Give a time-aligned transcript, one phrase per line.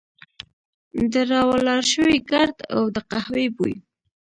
[1.11, 3.75] د را ولاړ شوي ګرد او د قهوې بوی.